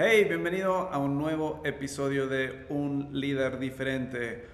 [0.00, 4.46] Hey, bienvenido a un nuevo episodio de Un líder diferente.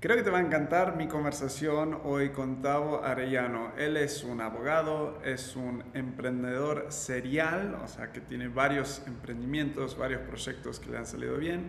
[0.00, 3.72] Creo que te va a encantar mi conversación hoy con Tavo Arellano.
[3.78, 10.20] Él es un abogado, es un emprendedor serial, o sea que tiene varios emprendimientos, varios
[10.20, 11.68] proyectos que le han salido bien,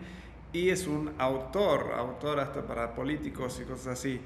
[0.52, 4.20] y es un autor, autor hasta para políticos y cosas así.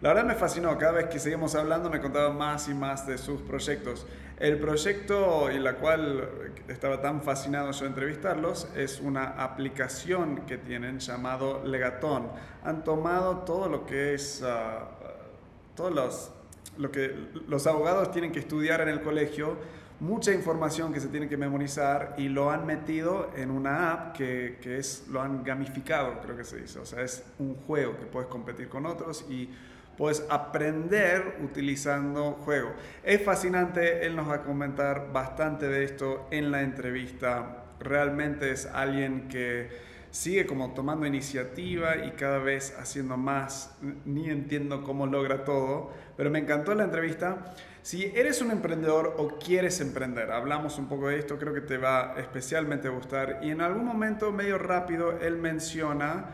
[0.00, 3.18] La verdad me fascinó, cada vez que seguimos hablando me contaba más y más de
[3.18, 4.06] sus proyectos.
[4.40, 10.98] El proyecto y la cual estaba tan fascinado yo entrevistarlos es una aplicación que tienen
[10.98, 12.28] llamado Legatón.
[12.64, 16.32] Han tomado todo lo que es, uh, todos los,
[16.78, 17.14] lo que
[17.48, 19.58] los abogados tienen que estudiar en el colegio,
[20.00, 24.58] mucha información que se tiene que memorizar y lo han metido en una app que,
[24.62, 26.78] que es, lo han gamificado, creo que se dice.
[26.78, 29.50] O sea, es un juego que puedes competir con otros y
[30.00, 32.72] puedes aprender utilizando juego.
[33.04, 37.64] Es fascinante, él nos va a comentar bastante de esto en la entrevista.
[37.80, 39.68] Realmente es alguien que
[40.10, 43.76] sigue como tomando iniciativa y cada vez haciendo más.
[44.06, 47.54] Ni entiendo cómo logra todo, pero me encantó la entrevista.
[47.82, 51.76] Si eres un emprendedor o quieres emprender, hablamos un poco de esto, creo que te
[51.76, 53.40] va especialmente a gustar.
[53.42, 56.24] Y en algún momento, medio rápido, él menciona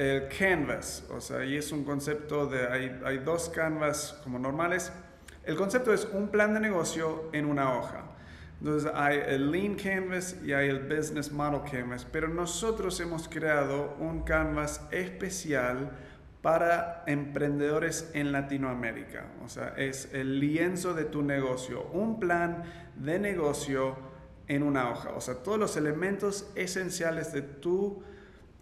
[0.00, 4.90] el canvas, o sea, y es un concepto de, hay, hay dos canvas como normales.
[5.44, 8.04] El concepto es un plan de negocio en una hoja.
[8.60, 13.94] Entonces hay el Lean Canvas y hay el Business Model Canvas, pero nosotros hemos creado
[14.00, 15.90] un canvas especial
[16.40, 19.26] para emprendedores en Latinoamérica.
[19.44, 22.64] O sea, es el lienzo de tu negocio, un plan
[22.96, 23.96] de negocio
[24.48, 25.10] en una hoja.
[25.10, 28.02] O sea, todos los elementos esenciales de tu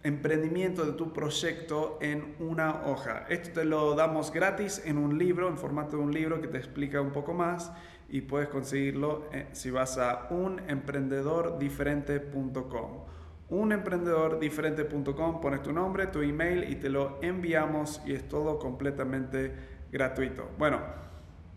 [0.03, 3.25] emprendimiento de tu proyecto en una hoja.
[3.29, 6.57] Esto te lo damos gratis en un libro, en formato de un libro que te
[6.57, 7.73] explica un poco más
[8.07, 13.05] y puedes conseguirlo eh, si vas a unemprendedordiferente.com.
[13.49, 19.51] Unemprendedordiferente.com, pones tu nombre, tu email y te lo enviamos y es todo completamente
[19.91, 20.47] gratuito.
[20.57, 20.79] Bueno,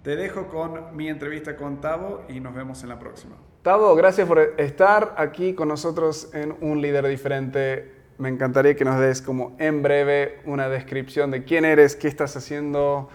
[0.02, 3.36] te dejo con mi entrevista con Tavo y nos vemos en la próxima.
[3.62, 9.00] Tavo, gracias por estar aquí con nosotros en Un Líder Diferente me encantaría que nos
[9.00, 13.08] des como en breve una descripción de quién eres, qué estás haciendo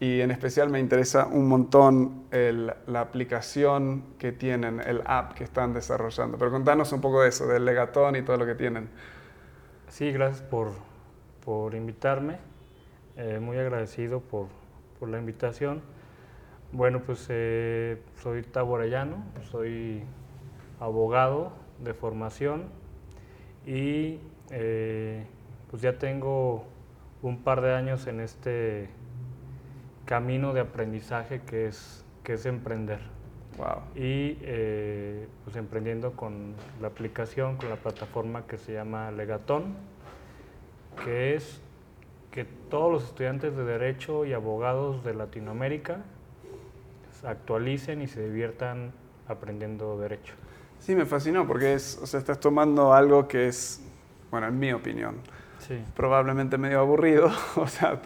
[0.00, 5.74] y en especial me interesa un montón la aplicación que tienen, el app que están
[5.74, 6.38] desarrollando.
[6.38, 8.88] Pero contanos un poco de eso, del legatón y todo lo que tienen.
[9.88, 10.70] Sí, gracias por,
[11.44, 12.38] por invitarme.
[13.18, 14.46] Eh, muy agradecido por,
[14.98, 15.82] por, la invitación.
[16.72, 20.04] Bueno, pues eh, soy taborayano, soy
[20.80, 22.64] abogado de formación
[23.66, 24.20] y
[24.50, 25.26] eh,
[25.70, 26.64] pues ya tengo
[27.22, 28.88] un par de años en este
[30.04, 33.00] camino de aprendizaje que es, que es emprender.
[33.94, 39.76] Y eh, pues emprendiendo con la aplicación, con la plataforma que se llama Legatón,
[41.04, 41.60] que es
[42.32, 46.02] que todos los estudiantes de Derecho y abogados de Latinoamérica
[47.24, 48.92] actualicen y se diviertan
[49.28, 50.34] aprendiendo Derecho.
[50.80, 53.80] Sí, me fascinó porque es, o sea, estás tomando algo que es
[54.34, 55.14] bueno, en mi opinión.
[55.94, 58.02] Probablemente medio aburrido, o sea,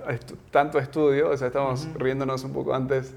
[0.50, 3.14] tanto estudio, o sea, estamos riéndonos un poco antes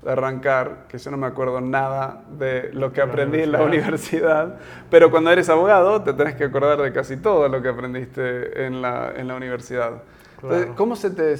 [0.00, 4.60] de arrancar, que yo no me acuerdo nada de lo que aprendí en la universidad,
[4.90, 8.80] pero cuando eres abogado te tenés que acordar de casi todo lo que aprendiste en
[8.80, 10.04] la, en la universidad.
[10.40, 11.34] Entonces, ¿cómo, se te,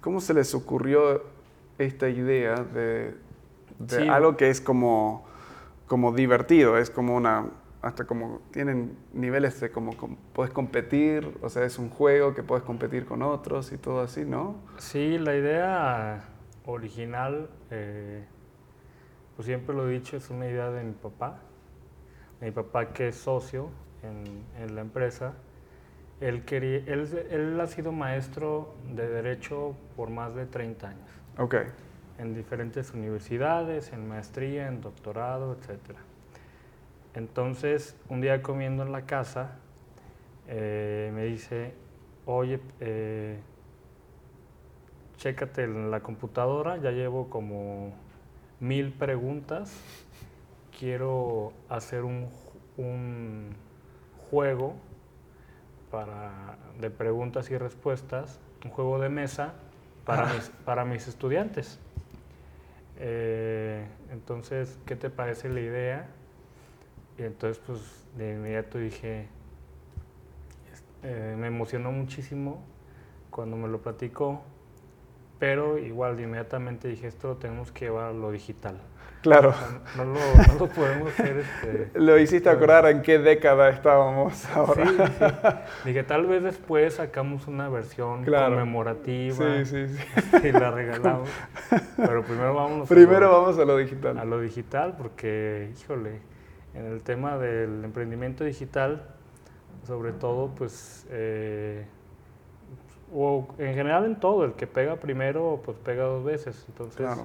[0.00, 1.24] ¿Cómo se les ocurrió
[1.76, 3.16] esta idea de,
[3.80, 5.26] de algo que es como,
[5.88, 7.46] como divertido, es como una
[7.80, 9.92] hasta como tienen niveles de como,
[10.32, 14.24] puedes competir, o sea, es un juego que puedes competir con otros y todo así,
[14.24, 14.56] ¿no?
[14.78, 16.24] Sí, la idea
[16.66, 18.24] original, eh,
[19.36, 21.40] pues siempre lo he dicho, es una idea de mi papá.
[22.40, 23.70] Mi papá que es socio
[24.02, 24.24] en,
[24.62, 25.34] en la empresa,
[26.20, 31.10] él, quería, él, él, ha sido maestro de Derecho por más de 30 años.
[31.38, 31.56] Ok.
[32.18, 36.00] En diferentes universidades, en maestría, en doctorado, etcétera.
[37.18, 39.56] Entonces, un día comiendo en la casa,
[40.46, 41.74] eh, me dice,
[42.26, 43.40] oye, eh,
[45.16, 47.92] chécate en la computadora, ya llevo como
[48.60, 49.76] mil preguntas,
[50.78, 52.28] quiero hacer un,
[54.30, 54.76] juego
[56.78, 59.54] de preguntas y respuestas, un juego de mesa
[60.04, 61.80] para, mis, estudiantes.
[62.96, 66.08] Eh, entonces, ¿qué te parece la idea?
[67.18, 67.80] Y entonces, pues,
[68.16, 69.26] de inmediato dije,
[71.02, 72.62] eh, me emocionó muchísimo
[73.30, 74.42] cuando me lo platicó,
[75.38, 78.80] pero igual de inmediatamente dije, esto lo tenemos que llevar a lo digital.
[79.22, 79.52] Claro.
[79.96, 81.38] no, lo, no, lo, podemos hacer.
[81.38, 84.86] Este, lo hiciste acordar en qué década estábamos ahora.
[84.86, 85.24] Sí, sí.
[85.86, 89.64] Dije, tal vez después sacamos una versión conmemorativa.
[89.64, 90.38] Sí, sí, sí.
[90.48, 91.28] Y la regalamos.
[91.96, 94.18] Pero primero vamos Primero a lo, vamos a lo digital.
[94.18, 96.20] A lo digital, porque, híjole,
[96.74, 99.02] en el tema del emprendimiento digital,
[99.86, 101.06] sobre todo, pues.
[101.10, 101.86] Eh,
[103.12, 106.62] o en general en todo, el que pega primero, pues pega dos veces.
[106.68, 107.24] Entonces, claro.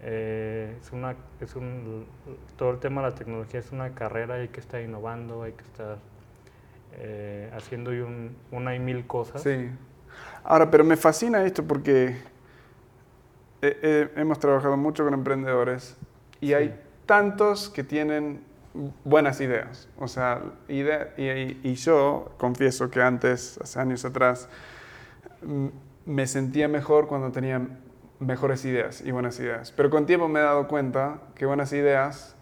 [0.00, 2.06] eh, es una, es un,
[2.56, 5.64] todo el tema de la tecnología es una carrera, hay que estar innovando, hay que
[5.64, 5.98] estar
[6.94, 9.42] eh, haciendo un, una y mil cosas.
[9.42, 9.68] Sí.
[10.42, 12.16] Ahora, pero me fascina esto porque
[13.60, 15.98] hemos trabajado mucho con emprendedores
[16.40, 16.54] y sí.
[16.54, 18.42] hay tantos que tienen
[19.04, 19.88] buenas ideas.
[19.98, 24.48] O sea, idea, y, y, yo confieso que antes, hace años atrás,
[26.04, 27.66] me sentía mejor cuando tenía
[28.18, 29.72] mejores ideas y buenas ideas.
[29.72, 32.36] Pero con tiempo me he dado cuenta que buenas ideas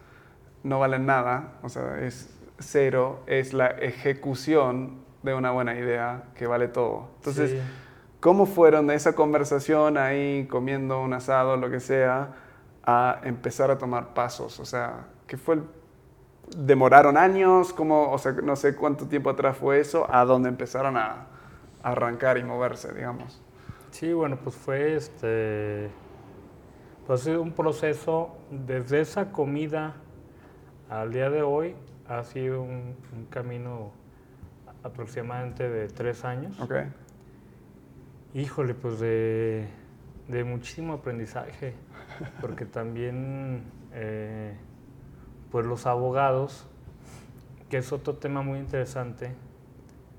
[0.63, 6.47] no valen nada, o sea, es cero, es la ejecución de una buena idea que
[6.47, 7.11] vale todo.
[7.17, 7.59] Entonces, sí.
[8.21, 12.31] ¿cómo fueron de esa conversación ahí, comiendo un asado, lo que sea,
[12.87, 14.61] a empezar a tomar pasos?
[14.61, 15.63] O sea, ¿qué fue el
[16.57, 20.97] demoraron años, como, o sea, no sé cuánto tiempo atrás fue eso, a donde empezaron
[20.97, 21.29] a,
[21.83, 23.43] arrancar y moverse, digamos.
[23.91, 25.91] Sí, bueno, pues fue este,
[27.07, 29.95] pues ha sido un proceso desde esa comida
[30.89, 31.77] al día de hoy,
[32.09, 33.93] ha sido un, un camino
[34.83, 36.59] aproximadamente de tres años.
[36.59, 36.73] Ok.
[38.33, 39.69] Híjole, pues de,
[40.29, 41.75] de muchísimo aprendizaje,
[42.41, 44.55] porque también, eh,
[45.51, 46.67] pues los abogados,
[47.71, 49.33] que es otro tema muy interesante,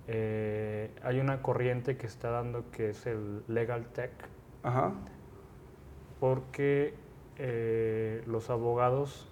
[0.07, 4.11] eh, hay una corriente que está dando que es el legal tech,
[4.63, 4.91] Ajá.
[6.19, 6.93] porque
[7.37, 9.27] eh, los abogados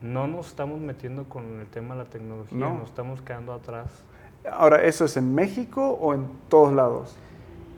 [0.00, 2.78] no nos estamos metiendo con el tema de la tecnología, No.
[2.78, 4.02] nos estamos quedando atrás.
[4.50, 7.14] Ahora, ¿eso es en México o en todos lados?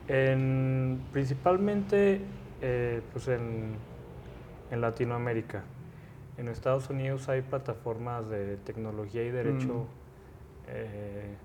[0.07, 2.21] En, principalmente
[2.61, 3.75] eh, pues en,
[4.73, 5.61] en Latinoamérica.
[6.37, 10.67] En Estados Unidos hay plataformas de tecnología y derecho, Mm.
[10.67, 11.35] eh,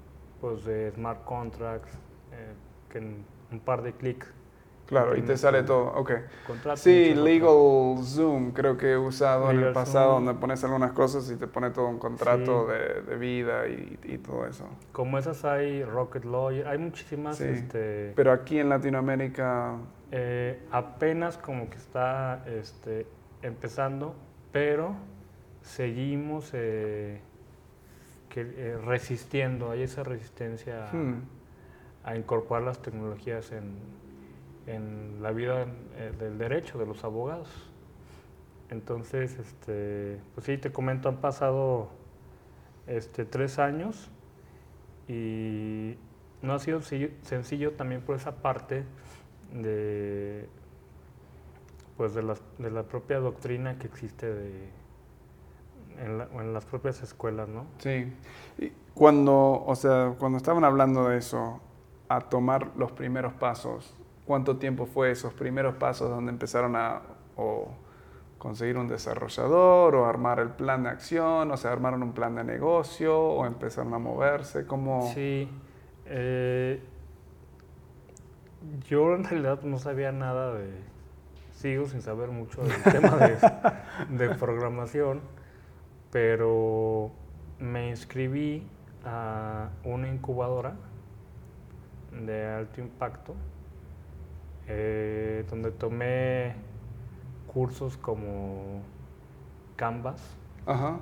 [0.40, 1.92] pues de smart contracts,
[2.32, 2.52] eh,
[2.90, 4.32] que en un par de clics.
[4.86, 6.12] Claro, y te sale todo, ok.
[6.46, 7.12] contrato Sí.
[7.14, 10.24] Legal Zoom creo que he usado en el Legal pasado, Zoom.
[10.24, 12.72] donde pones algunas cosas y te pone todo un contrato Sí.
[12.72, 14.64] de, de vida y, y todo eso.
[14.92, 17.44] Como esas hay Rocket Lawyer, hay muchísimas, Sí.
[17.44, 19.76] este, Pero aquí en Latinoamérica,
[20.10, 23.06] eh, apenas como que está este,
[23.42, 24.14] empezando,
[24.52, 24.94] pero
[25.62, 27.20] seguimos eh,
[28.28, 31.22] que, eh, resistiendo, hay esa resistencia a, hmm,
[32.04, 33.76] a incorporar las tecnologías en,
[34.68, 37.48] en la vida eh, del derecho de los abogados.
[38.70, 41.88] Entonces, este, pues sí, te comento, han pasado
[42.86, 44.10] este, tres años
[45.08, 45.96] y
[46.42, 48.84] no ha sido sencillo, sencillo también por esa parte
[49.52, 50.46] de,
[51.98, 54.70] pues de, las- de la propia doctrina que existe de,
[55.98, 57.66] en, la- en las propias escuelas, ¿no?
[57.78, 58.10] sí.
[58.58, 61.60] Y cuando, o sea, cuando estaban hablando de eso,
[62.08, 67.02] a tomar los primeros pasos, ¿cuánto tiempo fue esos primeros pasos donde empezaron a
[67.36, 67.68] o
[68.38, 72.44] conseguir un desarrollador o armar el plan de acción, o sea, armaron un plan de
[72.44, 74.66] negocio o empezaron a moverse?
[74.66, 75.10] ¿Cómo?
[75.14, 75.48] Sí.
[76.06, 76.80] eh,
[78.88, 80.70] yo en realidad no sabía nada de...
[81.58, 83.16] Sigo sin saber mucho del tema
[84.10, 85.20] de, programación,
[86.12, 87.10] pero
[87.58, 88.64] me inscribí
[89.04, 90.76] a una incubadora
[92.12, 93.34] de alto impacto,
[94.68, 96.54] eh, donde tomé
[97.52, 98.82] cursos como
[99.74, 100.22] Canvas,
[100.64, 101.00] Ajá.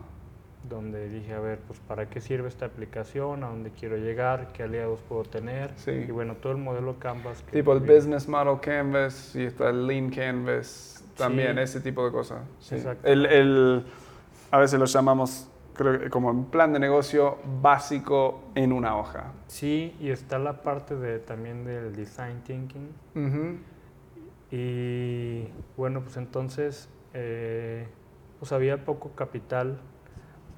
[0.69, 4.63] Donde dije, a ver, pues para qué sirve esta aplicación, a dónde quiero llegar, qué
[4.65, 5.71] aliados puedo tener.
[5.77, 5.91] Sí.
[5.93, 7.43] Y bueno, todo el modelo Canvas.
[7.43, 7.95] que Tipo el vi.
[7.95, 11.63] Business Model Canvas y está el Lean Canvas, también Sí.
[11.63, 12.41] ese tipo de cosas.
[12.61, 12.75] Sí.
[12.77, 13.07] Exacto.
[13.09, 13.85] El, el-
[14.51, 19.33] a veces lo llamamos creo como un plan de negocio básico en una hoja.
[19.47, 22.89] Sí, y está la parte de, también del design thinking.
[24.51, 27.87] Y bueno, pues entonces, eh,
[28.39, 29.79] pues había poco capital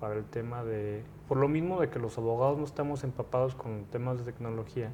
[0.00, 3.84] para el tema de, por lo mismo de que los abogados no estamos empapados con
[3.86, 4.92] temas de tecnología,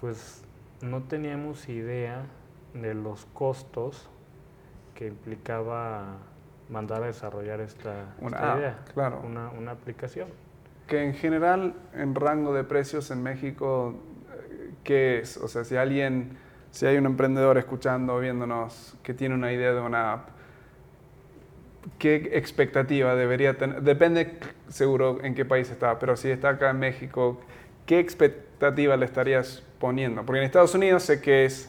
[0.00, 0.42] pues
[0.80, 2.26] no teníamos idea
[2.74, 4.08] de los costos
[4.94, 6.18] que implicaba
[6.68, 9.22] mandar a desarrollar esta, Una esta idea, claro.
[9.24, 10.28] una, una aplicación.
[10.86, 13.94] Que en general, en rango de precios en México,
[14.32, 15.36] eh, ¿qué es?
[15.36, 16.36] O sea, si alguien,
[16.70, 20.28] si hay un emprendedor escuchando, viéndonos, que tiene una idea de una app,
[21.98, 23.82] ¿qué expectativa debería tener?
[23.82, 27.40] Depende seguro en qué país está, pero si está acá en México,
[27.86, 30.24] ¿qué expectativa le estarías poniendo?
[30.24, 31.68] Porque en Estados Unidos sé que es,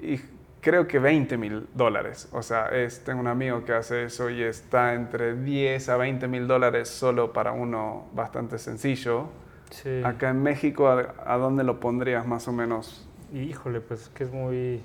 [0.00, 0.20] y
[0.60, 2.28] creo que 20 mil dólares.
[2.32, 6.28] O sea, es, tengo un amigo que hace eso y está entre 10 a 20
[6.28, 9.28] mil dólares solo para uno bastante sencillo.
[9.70, 10.02] Sí.
[10.04, 13.08] Acá en México, ¿a, a dónde lo pondrías más o menos?
[13.34, 14.82] Híjole, pues que es muy...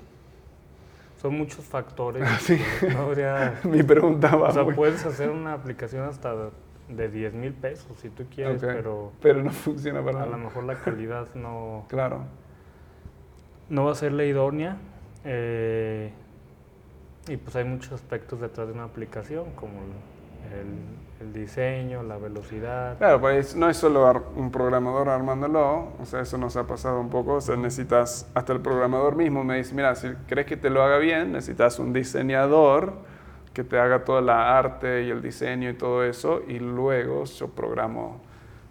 [1.18, 2.26] Son muchos factores.
[2.40, 2.58] Sí.
[2.80, 3.60] que No habría...
[3.64, 6.34] Mi pregunta va O sea, muy- puedes hacer una aplicación hasta
[6.88, 10.44] de 10 mil pesos si tú quieres, pero Pero no funciona para a lo nada.
[10.44, 12.22] mejor la calidad no, Claro.
[13.68, 14.76] no va a ser la idónea.
[15.24, 16.12] eh,
[17.28, 20.66] y pues hay muchos aspectos detrás de una aplicación, como el, el
[21.32, 22.96] diseño, la velocidad.
[22.98, 27.10] Claro, pues no es solo un programador armándolo, o sea, eso nos ha pasado un
[27.10, 30.70] poco, o sea, necesitas, hasta el programador mismo me dice, mira, si crees que te
[30.70, 32.92] lo haga bien, necesitas un diseñador
[33.52, 37.48] que te haga toda la arte y el diseño y todo eso, y luego yo
[37.48, 38.20] programo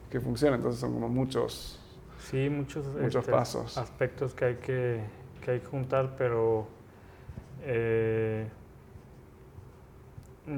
[0.09, 1.81] que funcione, entonces son como muchos,
[2.19, 3.77] Sí, muchos, Muchos este, pasos.
[3.77, 5.01] aspectos que hay que,
[5.41, 6.67] que hay que juntar, pero
[7.63, 8.47] eh,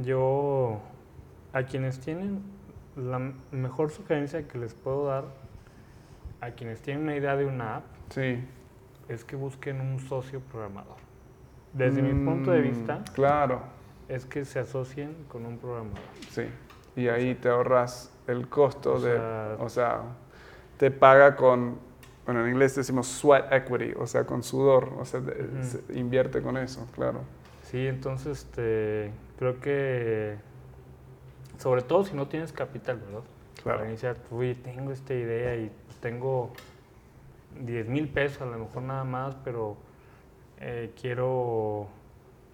[0.03, 0.79] yo
[1.53, 2.41] a quienes tienen
[2.95, 3.19] la
[3.51, 5.25] mejor sugerencia que les puedo dar
[6.41, 8.43] a quienes tienen una idea de una app sí.
[9.07, 10.97] es que busquen un socio programador.
[11.73, 13.61] Desde mi punto de Mm, vista Claro,
[14.07, 15.99] es que se asocien con un programador.
[16.29, 16.43] sí,
[16.95, 20.01] y ahí te ahorras el costo O de, sea- o sea,
[20.77, 21.77] te paga con,
[22.25, 25.63] bueno, en inglés decimos sweat equity, o sea, con sudor, o sea, de- Ujú.
[25.63, 27.21] se invierte con eso, claro.
[27.63, 30.37] Sí, entonces este, creo que
[31.59, 33.21] sobre todo si no tienes capital, ¿verdad?
[33.61, 33.79] Claro.
[33.79, 36.51] Para iniciar, uy, tengo esta idea y tengo
[37.61, 39.75] 10 mil pesos a lo mejor nada más, pero
[40.59, 41.87] eh, quiero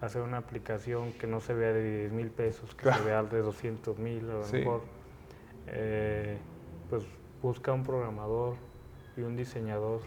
[0.00, 2.98] hacer una aplicación que no se vea de 10 mil pesos, que Claro.
[2.98, 4.58] se vea de 200 mil a lo Sí.
[4.58, 4.82] mejor.
[5.68, 6.38] Eh,
[6.90, 7.04] pues
[7.42, 8.56] busca un programador
[9.16, 10.00] y un diseñador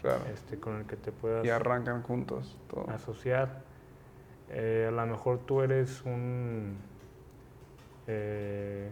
[0.00, 0.22] Claro.
[0.32, 2.88] este, con el que te puedas Y arrancan juntos todo.
[2.90, 3.62] asociar.
[4.48, 6.76] Eh, a lo mejor tú eres un,
[8.12, 8.88] eh,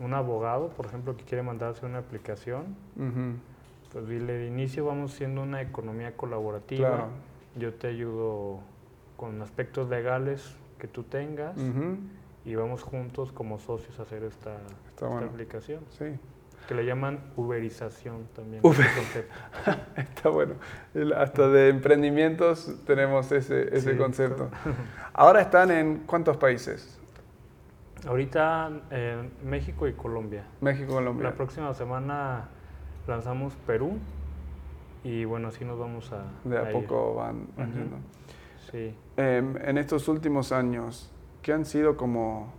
[0.00, 2.76] un abogado, por ejemplo, que quiere mandarse una aplicación.
[3.92, 6.88] Pues dile, de inicio vamos siendo una economía colaborativa.
[6.88, 7.08] Claro.
[7.56, 8.58] Yo te ayudo
[9.16, 11.56] con aspectos legales que tú tengas
[12.44, 14.56] y vamos juntos como socios a hacer esta,
[14.88, 15.28] esta bueno.
[15.28, 15.80] aplicación.
[15.96, 16.06] Sí,
[16.68, 18.60] Que le llaman uberización también.
[18.64, 18.84] Uber.
[19.96, 20.54] está bueno.
[21.16, 24.50] Hasta de emprendimientos tenemos ese, ese Sí, concepto.
[25.14, 26.98] Ahora están en cuántos países?
[28.06, 30.44] Ahorita en México y Colombia.
[30.60, 31.30] México, Colombia.
[31.30, 32.48] La próxima semana
[33.06, 33.98] lanzamos Perú
[35.02, 36.24] y bueno, así nos vamos a...
[36.48, 37.96] De a poco van, yendo.
[38.70, 38.94] Sí.
[39.16, 41.10] Em, en estos últimos años,
[41.42, 42.52] ¿qué han sido como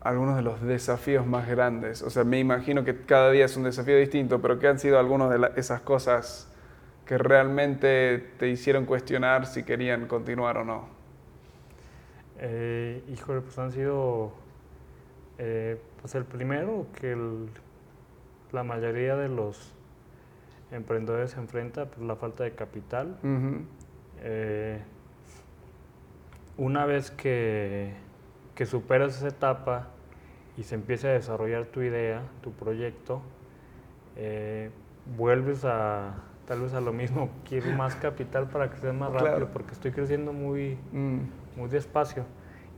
[0.00, 2.02] algunos de los desafíos más grandes?
[2.02, 4.98] O sea, me imagino que cada día es un desafío distinto, pero ¿qué han sido
[4.98, 6.50] algunas de la- esas cosas
[7.06, 10.93] que realmente te hicieron cuestionar si querían continuar o no?
[12.38, 14.32] Eh, híjole, pues han sido...
[15.38, 17.48] eh, pues el primero que el-
[18.52, 19.72] la mayoría de los
[20.70, 23.16] emprendedores se enfrenta, pues la falta de capital.
[24.20, 24.80] Eh,
[26.56, 27.94] una vez que,
[28.54, 29.88] que superas esa etapa
[30.56, 33.22] y se empieza a desarrollar tu idea, tu proyecto,
[34.16, 34.70] eh,
[35.16, 36.14] vuelves a
[36.46, 39.50] tal vez a lo mismo, quiero más capital para crecer más rápido, Claro.
[39.52, 41.18] porque estoy creciendo muy, mm,
[41.56, 42.24] muy despacio.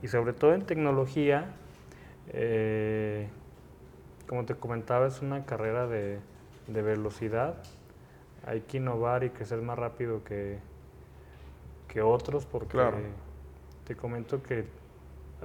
[0.01, 1.45] Y sobre todo en tecnología,
[2.29, 3.27] eh,
[4.27, 6.19] como te comentaba, es una carrera de,
[6.67, 7.55] de velocidad.
[8.45, 10.59] Hay que innovar y crecer más rápido que,
[11.87, 12.97] que otros, porque Claro.
[13.85, 14.65] te comento que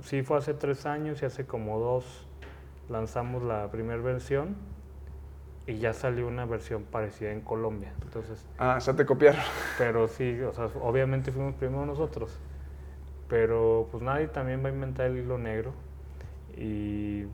[0.03, 2.27] sí fue hace tres años y hace como dos
[2.89, 4.57] lanzamos la primera versión
[5.67, 7.93] y ya salió una versión parecida en Colombia.
[8.03, 9.41] Entonces, Ah, ya te copiaron.
[9.79, 12.39] pero sí, o sea, obviamente fuimos primero nosotros.
[13.33, 15.73] Pero pues nadie también va a inventar el hilo negro.
[16.55, 17.25] Y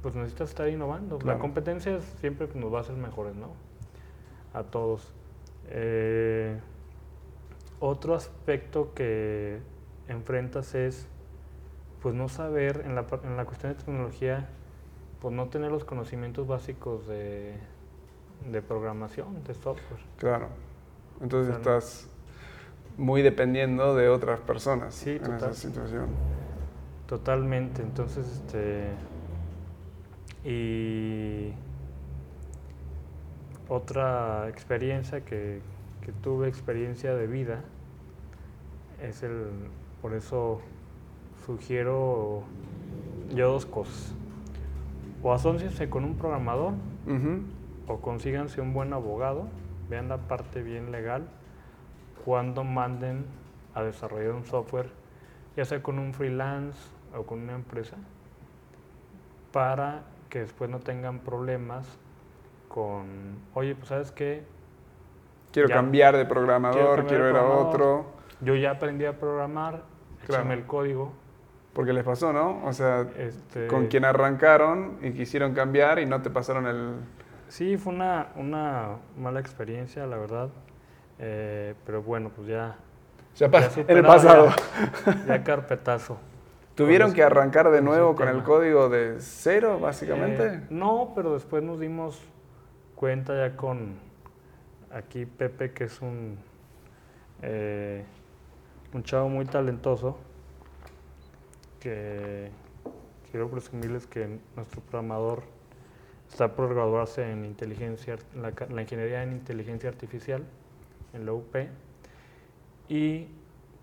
[0.00, 1.18] pues necesitas estar innovando.
[1.18, 1.36] Claro.
[1.36, 3.48] La competencia siempre nos va a hacer mejores, ¿no?
[4.54, 5.12] A todos.
[5.68, 6.58] Eh,
[7.78, 9.58] otro aspecto que
[10.08, 11.06] enfrentas es
[12.00, 14.48] pues no saber en la, en la cuestión de tecnología,
[15.20, 17.54] pues no tener los conocimientos básicos de,
[18.50, 20.00] de programación, de software.
[20.16, 20.48] Claro.
[21.20, 22.08] Entonces O sea, no- estás
[22.98, 26.06] muy dependiendo de otras personas Sí, en esa situación.
[27.06, 28.84] Totalmente, entonces, este,
[30.44, 31.52] y
[33.68, 35.60] otra experiencia que,
[36.04, 37.60] que tuve, experiencia de vida,
[39.02, 39.46] es el,
[40.00, 40.60] por eso
[41.44, 42.42] sugiero
[43.34, 44.14] yo dos cosas.
[45.22, 46.74] O asóciense con un programador
[47.86, 49.48] o consíganse un buen abogado,
[49.88, 51.28] vean la parte bien legal
[52.24, 53.24] cuando manden
[53.74, 54.90] a desarrollar un software,
[55.56, 56.78] ya sea con un freelance
[57.16, 57.96] o con una empresa,
[59.52, 61.86] para que después no tengan problemas
[62.68, 64.44] con, oye, pues sabes qué,
[65.52, 65.74] Quiero Ya.
[65.74, 68.06] cambiar de programador, quiero ir a otro.
[68.40, 69.82] yo ya aprendí a programar,
[70.26, 70.44] Claro.
[70.44, 71.12] échame el código.
[71.74, 72.64] Porque les pasó, ¿no?
[72.64, 76.94] O sea, Este, con quien arrancaron y quisieron cambiar y no te pasaron el...
[77.48, 80.48] Sí, fue una, una mala experiencia, la verdad.
[81.18, 82.76] Eh, pero bueno, pues ya,
[83.36, 84.48] Ya en el pasado.
[85.26, 86.18] ya carpetazo.
[86.74, 90.46] ¿Tuvieron que arrancar de nuevo con el código de cero, básicamente?
[90.46, 92.20] Eh, no, pero después nos dimos
[92.96, 93.96] cuenta ya con
[94.90, 96.38] aquí Pepe, que es un,
[97.42, 98.04] eh,
[98.94, 100.16] un chavo muy talentoso,
[101.80, 102.50] que
[103.30, 105.42] quiero presumirles que nuestro programador
[106.30, 110.42] está por graduarse en inteligencia, la, ca- la ingeniería en inteligencia artificial
[111.12, 111.56] en la UP
[112.88, 113.28] y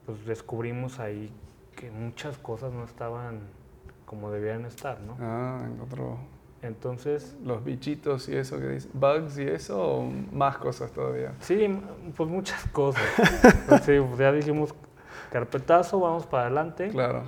[0.05, 1.31] pues descubrimos ahí
[1.75, 3.41] que muchas cosas no estaban
[4.05, 5.15] como debían estar, ¿no?
[5.19, 6.17] Ah, encontró
[6.61, 8.91] Entonces, los bichitos y eso que dicen.
[8.93, 11.33] ¿Bugs y eso o más cosas todavía?
[11.39, 11.79] sí,
[12.17, 13.03] pues muchas cosas.
[13.67, 14.73] Pues sí, pues ya dijimos
[15.31, 16.89] carpetazo, vamos para adelante.
[16.89, 17.23] Claro.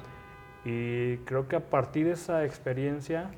[0.65, 3.31] Y creo que a partir de esa experiencia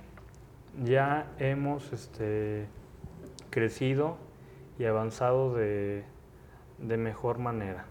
[0.84, 2.68] ya hemos este,
[3.50, 4.18] crecido
[4.80, 6.06] y avanzado de,
[6.78, 7.86] de mejor manera.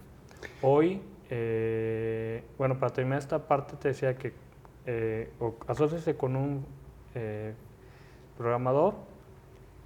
[0.61, 4.33] Hoy, eh, bueno, para terminar esta parte te decía que
[4.85, 6.65] eh, o asóciese con un
[7.15, 7.53] eh,
[8.37, 8.95] programador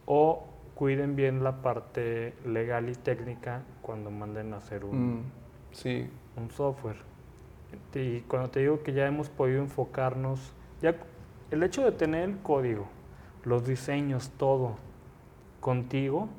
[0.05, 0.43] o
[0.75, 5.23] cuiden bien la parte legal y técnica cuando manden a hacer un, Mm,
[5.71, 6.09] sí.
[6.35, 6.97] un software.
[7.93, 10.95] Y cuando te digo que ya hemos podido enfocarnos, ya
[11.51, 12.87] el hecho de tener el código,
[13.43, 14.75] los diseños, todo
[15.59, 16.29] contigo,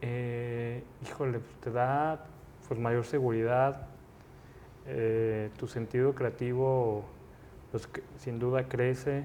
[0.00, 2.26] eh, híjole, pues, te da
[2.68, 3.86] pues mayor seguridad,
[4.86, 7.04] eh, tu sentido creativo
[7.70, 9.24] pues, que- sin duda crece,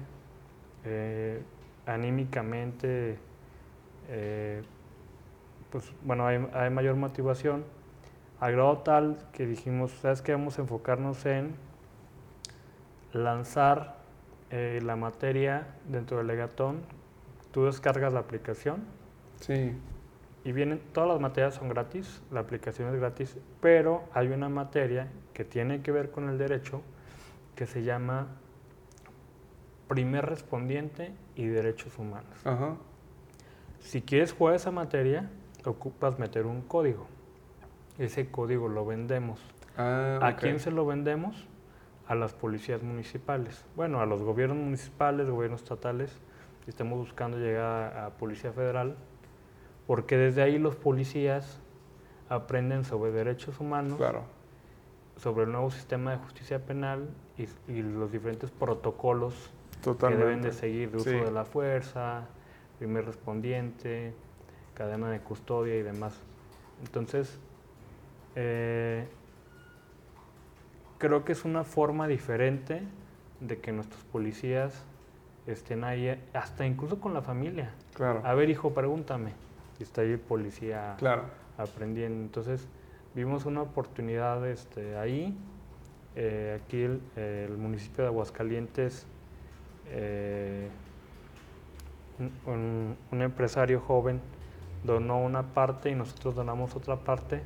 [0.84, 1.42] eh,
[1.86, 3.18] anímicamente,
[5.70, 7.64] pues bueno, hay, hay mayor motivación,
[8.40, 10.32] al grado tal que dijimos, ¿sabes qué?
[10.32, 11.54] Vamos a enfocarnos en
[13.12, 13.96] lanzar
[14.50, 16.80] la materia dentro del legatón,
[17.52, 18.84] tú descargas la aplicación,
[19.40, 19.72] Sí.
[20.44, 25.08] Y vienen, todas las materias son gratis, la aplicación es gratis, pero hay una materia
[25.34, 26.82] que tiene que ver con el derecho
[27.54, 28.26] que se llama
[29.86, 32.34] primer respondiente y derechos humanos.
[32.44, 32.76] Ajá.
[33.80, 35.30] Si quieres jugar esa materia,
[35.64, 37.06] ocupas meter un código.
[37.98, 39.40] Ese código lo vendemos.
[39.76, 41.46] Ah, ¿A quién se lo vendemos?
[42.08, 43.64] A las policías municipales.
[43.76, 46.18] Bueno, a los gobiernos municipales, gobiernos estatales.
[46.66, 48.96] Estamos buscando llegar a, a Policía Federal,
[49.86, 51.58] porque desde ahí los policías
[52.28, 54.22] aprenden sobre derechos humanos, Claro.
[55.16, 59.50] sobre el nuevo sistema de justicia penal y, y los diferentes protocolos
[59.82, 60.22] Totalmente.
[60.24, 61.16] que deben de seguir de uso Sí.
[61.16, 62.26] de la fuerza,
[62.78, 64.14] primer respondiente,
[64.74, 66.14] cadena de custodia y demás.
[66.84, 67.38] Entonces,
[68.34, 69.06] eh,
[70.98, 72.82] creo que es una forma diferente
[73.40, 74.84] de que nuestros policías
[75.46, 77.70] estén ahí, hasta incluso con la familia.
[77.94, 78.20] Claro.
[78.24, 79.32] A ver, hijo, pregúntame.
[79.82, 81.24] Y está ahí el policía Claro.
[81.58, 82.22] aprendiendo.
[82.22, 82.68] Entonces,
[83.16, 85.36] vimos una oportunidad este, ahí.
[86.14, 89.08] Eh, aquí el, el municipio de Aguascalientes,
[89.88, 90.68] eh,
[92.46, 94.20] un, empresario joven
[94.84, 97.42] donó una parte y nosotros donamos otra parte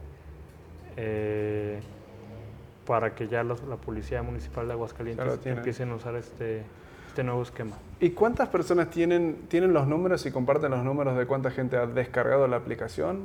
[0.98, 1.80] eh,
[2.84, 6.64] para que ya los- la Policía Municipal de Aguascalientes empiecen a usar este,
[7.08, 7.76] este nuevo esquema.
[7.98, 11.86] ¿Y cuántas personas tienen, tienen los números y comparten los números de cuánta gente ha
[11.86, 13.22] descargado la aplicación?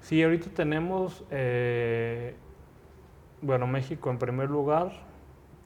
[0.00, 2.34] Sí, ahorita tenemos, eh,
[3.42, 4.92] bueno, México en primer lugar,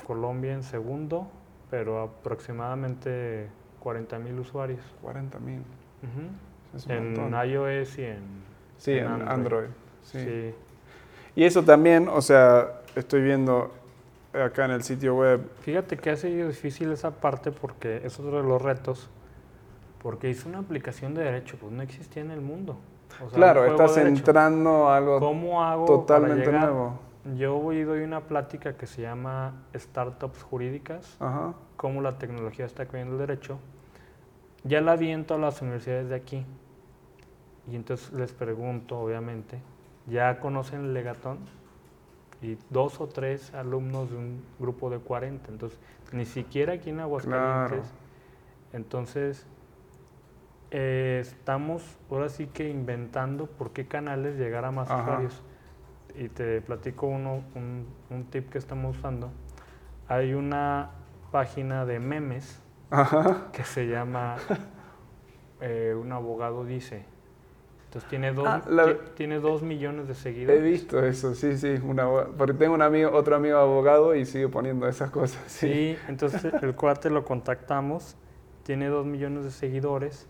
[0.04, 1.28] Colombia en segundo,
[1.70, 3.48] pero aproximadamente
[3.80, 4.80] 40 mil usuarios.
[5.02, 5.62] 40 mil.
[6.88, 7.48] En montón.
[7.48, 8.44] iOS y en,
[8.78, 9.68] Sí, en en Android.
[10.02, 10.18] Sí.
[10.18, 10.54] sí.
[11.36, 13.72] Y eso también, o sea, estoy viendo
[14.42, 15.50] acá en el sitio web.
[15.60, 19.08] Fíjate que ha sido difícil esa parte porque es otro de los retos,
[20.02, 22.76] porque hice una aplicación de derecho, pues no existía en el mundo.
[23.24, 26.62] O sea, claro, estás de entrando a algo ¿Cómo hago para totalmente llegar?
[26.70, 26.98] nuevo.
[27.36, 31.54] Yo voy y doy una plática que se llama Startups Jurídicas, Ajá.
[31.76, 33.58] cómo la tecnología está cambiando el derecho.
[34.64, 36.44] Ya la di en todas las universidades de aquí.
[37.70, 39.58] Y entonces les pregunto, obviamente,
[40.06, 41.38] ¿ya conocen el legatón?
[42.42, 45.50] Y dos o tres alumnos de un grupo de 40.
[45.50, 45.78] Entonces,
[46.12, 47.92] ni siquiera aquí en Aguascalientes.
[48.72, 49.46] Entonces,
[50.70, 55.42] eh, estamos ahora sí que inventando por qué canales llegar a más usuarios.
[56.16, 59.30] Y te platico uno, un, un, tip que estamos usando.
[60.06, 60.90] Hay una
[61.32, 62.62] página de memes
[63.52, 64.36] que se llama
[65.60, 67.06] eh, Un abogado dice.
[67.94, 68.60] Entonces tiene dos, ah,
[69.14, 70.60] tiene dos millones de seguidores.
[70.60, 71.78] He visto eso, sí, sí.
[71.80, 75.40] Una, porque tengo un amigo, otro amigo abogado y sigue poniendo esas cosas.
[75.46, 78.16] Sí, entonces el cuate lo contactamos,
[78.64, 80.26] tiene dos millones de seguidores,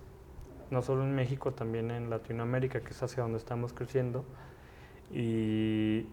[0.71, 4.27] no solo en México, también en Latinoamérica, que es hacia donde estamos creciendo.
[5.11, 6.07] Y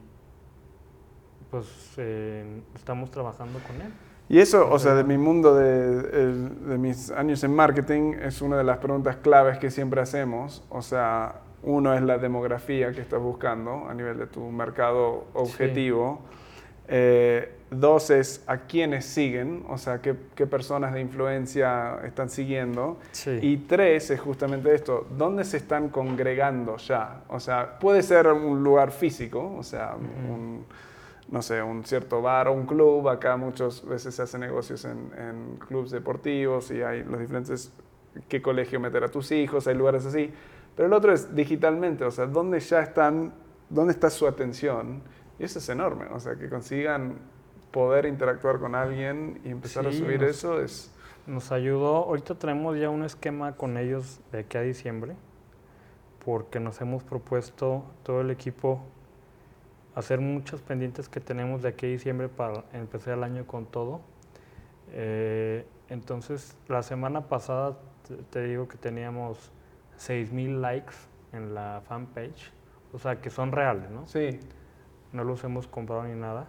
[1.50, 3.92] pues eh, estamos trabajando con él.
[4.32, 8.58] Y eso, o sea, de mi mundo, de, de, mis años en marketing, es una
[8.58, 10.64] de las preguntas claves que siempre hacemos.
[10.70, 16.22] O sea, uno es la demografía que estás buscando a nivel de tu mercado objetivo.
[16.88, 23.00] Eh, dos es a quiénes siguen, o sea, qué, qué personas de influencia están siguiendo.
[23.42, 27.24] Y tres es justamente esto, ¿dónde se están congregando ya?
[27.28, 30.64] O sea, puede ser un lugar físico, o sea, un
[31.32, 33.08] no sé, un cierto bar o un club.
[33.10, 37.74] Acá muchas veces se hacen negocios en, en clubes deportivos y hay los diferentes,
[38.28, 40.32] qué colegio meter a tus hijos, hay lugares así.
[40.76, 43.34] Pero el otro es digitalmente, o sea, ¿dónde ya están,
[43.70, 45.02] dónde está su atención?
[45.40, 47.16] Y eso es enorme, o sea, que consigan
[47.72, 50.94] poder interactuar con alguien y empezar a subir eso es...
[51.28, 55.16] Nos ayudó, ahorita traemos ya un esquema con ellos de aquí a diciembre,
[56.26, 58.82] porque nos hemos propuesto todo el equipo
[59.96, 64.02] hacer muchos pendientes que tenemos de aquí a diciembre para empezar el año con todo.
[64.94, 67.78] Eh, entonces, la semana pasada
[68.30, 69.52] te, digo que teníamos
[70.00, 70.94] 6.000 likes
[71.34, 72.52] en la fanpage,
[72.94, 74.06] o sea, que son reales, ¿no?
[74.08, 74.40] Sí.
[75.12, 76.48] No los hemos comprado ni nada.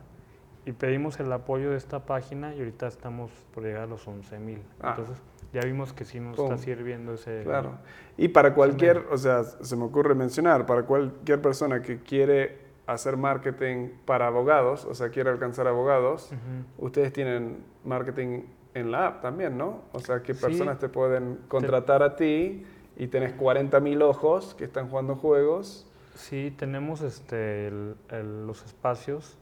[0.64, 4.58] Y pedimos el apoyo de esta página y ahorita estamos por llegar a los 11.000.
[4.80, 4.90] Ah.
[4.90, 5.20] Entonces,
[5.52, 7.42] ya vimos que sí nos está sirviendo ese...
[7.42, 7.78] Claro.
[8.16, 13.16] Y para cualquier, o sea, se me ocurre mencionar, para cualquier persona que quiere hacer
[13.16, 16.30] marketing para abogados, o sea, quiere alcanzar abogados,
[16.78, 18.42] ustedes tienen marketing
[18.74, 19.82] en la app también, ¿no?
[19.92, 22.64] O sea, ¿qué personas te pueden contratar a ti
[22.96, 25.86] y tenés 40 mil ojos que están jugando juegos?
[26.14, 27.70] Sí, tenemos este,
[28.10, 29.36] los espacios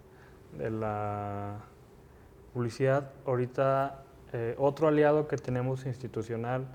[0.57, 1.59] de la
[2.53, 3.11] publicidad.
[3.27, 6.67] Ahorita, eh, otro aliado que tenemos institucional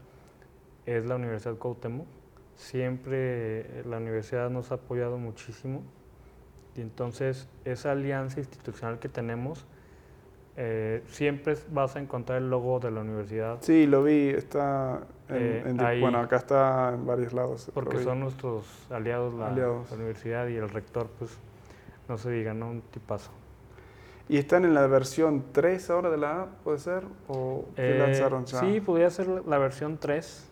[0.86, 2.08] es la Universidad Cuauhtémoc.
[2.56, 5.84] Siempre eh, la universidad nos ha apoyado muchísimo
[6.76, 9.66] y entonces esa alianza institucional que tenemos,
[10.58, 13.58] eh, siempre vas a encontrar el logo de la universidad.
[13.62, 17.72] Sí, lo vi, está en, eh, bueno, acá está en varios lados.
[17.74, 19.50] Porque son nuestros aliados la,
[19.94, 21.38] universidad y el rector, pues
[22.08, 22.70] no se diga, ¿no?
[22.70, 23.32] Un tipazo.
[24.28, 27.04] ¿Y están en la versión 3 ahora de la app, puede ser?
[27.28, 28.60] ¿O eh, lanzaron ya?
[28.60, 30.52] Sí, podría ser la versión 3.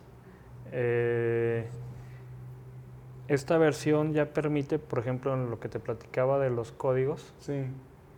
[0.72, 1.66] Eh,
[3.28, 7.64] esta versión ya permite, por ejemplo, en lo que te platicaba de los códigos, sí.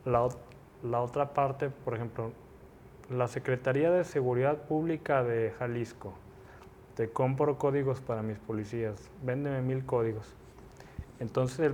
[0.05, 0.29] la,
[0.83, 2.33] la otra parte, por ejemplo,
[3.11, 6.14] la Secretaría de Seguridad Pública de Jalisco,
[6.97, 10.35] te compro códigos para mis policías, véndeme mil códigos.
[11.21, 11.73] Entonces,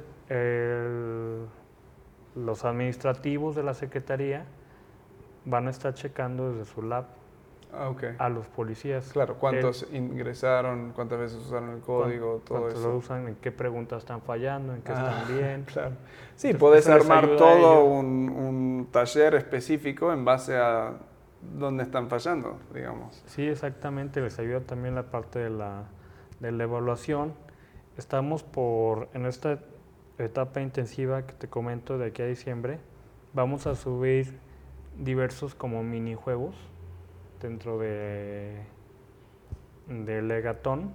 [2.35, 4.45] los administrativos de la Secretaría
[5.45, 7.07] van a estar checando desde su lab
[7.75, 9.11] Ah, a los policías.
[9.13, 12.89] Claro, cuántos ingresaron, cuántas veces usaron el código, todo eso.
[12.89, 15.65] lo usan, en qué preguntas están fallando, en qué están ah, bien.
[15.73, 15.93] Claro.
[16.37, 20.99] Sí, puedes armar todo un, un, taller específico en base a
[21.41, 23.23] dónde están fallando, digamos.
[23.27, 25.85] Sí, exactamente, les ayuda también la parte de la,
[26.41, 27.33] de la evaluación.
[27.97, 29.61] Estamos por, en esta
[30.19, 32.81] etapa intensiva que te comento de aquí a diciembre,
[33.33, 34.39] vamos a subir
[34.99, 36.55] diversos como minijuegos
[37.43, 38.57] dentro de,
[39.89, 40.93] de Legatón,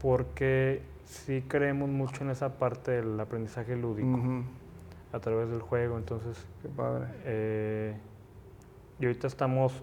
[0.00, 4.44] porque sí creemos mucho en esa parte del aprendizaje lúdico
[5.12, 6.46] a través del juego, entonces...
[6.62, 7.08] Qué padre.
[7.24, 7.96] Eh,
[9.00, 9.82] y ahorita estamos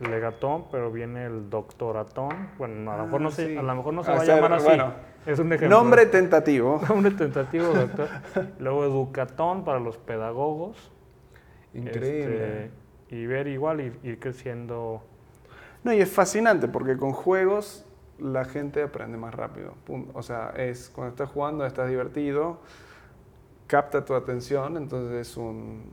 [0.00, 2.50] Legatón, pero viene el Doctoratón.
[2.58, 4.66] Bueno, a lo mejor no, se, a lo mejor no se va a llamar así.
[4.66, 4.94] Bueno,
[5.26, 5.76] es un ejemplo.
[5.76, 6.80] Nombre tentativo.
[6.88, 8.08] Nombre tentativo, doctor.
[8.58, 10.92] Luego Educatón para los pedagogos.
[11.74, 12.64] Increíble.
[12.64, 15.02] Este, y ver igual y ir creciendo.
[15.84, 17.84] No, y es fascinante porque con juegos
[18.18, 19.74] la gente aprende más rápido.
[20.14, 22.60] O sea, es cuando estás jugando, estás divertido,
[23.66, 25.84] capta tu atención, entonces es un,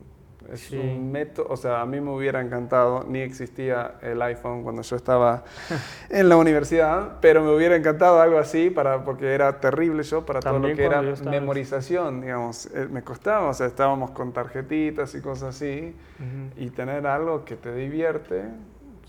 [0.52, 0.78] Es Sí.
[0.78, 4.96] un método, o sea, a mí me hubiera encantado, ni existía el iPhone cuando yo
[4.96, 5.44] estaba
[6.10, 10.42] en la universidad, pero me hubiera encantado algo así para, porque era terrible yo para
[10.42, 12.68] todo lo También que era memorización, digamos.
[12.74, 16.62] Eh, Me costaba, o sea, estábamos con tarjetitas y cosas así, Ujú.
[16.62, 18.44] y tener algo que te divierte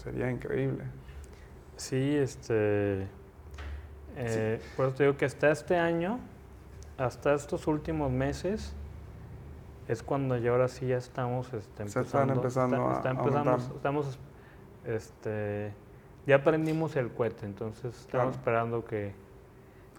[0.03, 0.85] sería increíble.
[1.77, 3.09] Sí, este.
[4.17, 6.21] eh, Por eso te digo que hasta este año,
[6.97, 8.75] hasta estos últimos meses,
[9.89, 12.33] es cuando ya ahora sí ya estamos este, Se están empezando.
[12.35, 14.19] empezando a- está a empezamos- estamos.
[14.87, 15.73] Este,
[16.27, 18.31] ya aprendimos el cohete, entonces Claro.
[18.31, 19.13] estamos esperando que,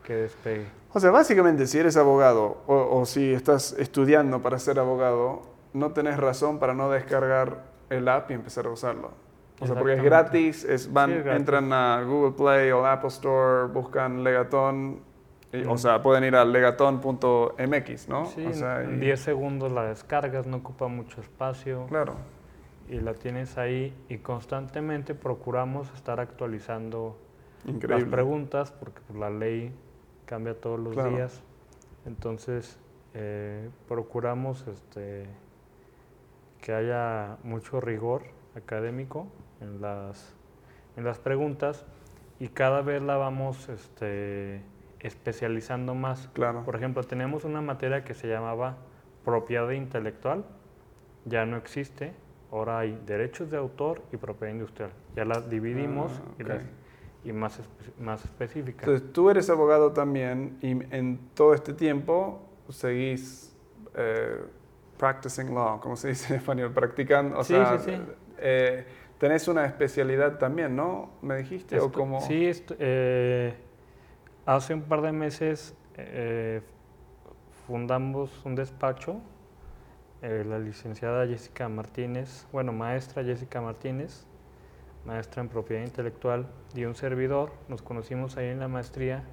[0.03, 0.67] que despegue.
[0.93, 5.41] O sea, básicamente si eres abogado o, o si estás estudiando para ser abogado,
[5.73, 9.11] no tenés razón para no descargar el app y empezar a usarlo.
[9.59, 11.39] O sea, porque es gratis, es, van, Sí, es gratis.
[11.39, 14.99] entran a Google Play o Apple Store, buscan Legatón,
[15.55, 15.77] y- o Mm.
[15.77, 18.25] sea, pueden ir a legatón.mx, ¿no?
[18.25, 21.85] Sí, o sea, en y- 10 segundos la descargas, no ocupa mucho espacio.
[21.87, 22.15] Claro,
[22.87, 27.17] y la tienes ahí y constantemente procuramos estar actualizando
[27.81, 29.73] las preguntas porque pues, la ley
[30.25, 31.09] cambia todos los Claro.
[31.11, 31.41] días.
[32.05, 32.77] Entonces
[33.15, 35.25] eh, procuramos este,
[36.61, 38.23] que haya mucho rigor
[38.55, 39.27] académico
[39.61, 40.35] en las,
[40.97, 41.85] en las preguntas
[42.39, 44.61] y cada vez la vamos este,
[44.99, 46.29] especializando más.
[46.33, 46.63] Claro.
[46.63, 48.77] Por ejemplo, tenemos una materia que se llamaba
[49.23, 50.45] propiedad intelectual,
[51.25, 52.13] ya no existe,
[52.51, 54.91] ahora hay derechos de autor y propiedad industrial.
[55.15, 56.47] Ya las dividimos Ah, y, ok.
[56.49, 56.63] las-
[57.23, 58.87] y más, espe- más específicas.
[58.87, 63.55] Entonces, tú eres abogado también y en todo este tiempo seguís
[63.95, 64.37] eh,
[64.97, 68.01] practicing law, como se dice en español, practicando, o Sí, sea, sí, sí.
[68.37, 68.85] eh,
[69.17, 71.09] tenés una especialidad también, ¿no?
[71.21, 71.79] ¿Me dijiste?
[71.79, 72.21] ¿O Esto- cómo?
[72.21, 73.55] Sí, esto- eh,
[74.45, 76.61] hace un par de meses eh,
[77.67, 79.17] fundamos un despacho,
[80.21, 84.25] eh, la licenciada Jessica Martínez, bueno, maestra Jessica Martínez,
[85.05, 89.23] maestra en propiedad intelectual, y un servidor, nos conocimos ahí en la maestría,